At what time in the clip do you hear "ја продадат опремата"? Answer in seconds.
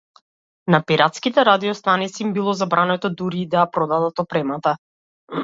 3.61-4.77